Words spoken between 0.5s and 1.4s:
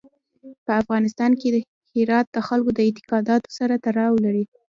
په افغانستان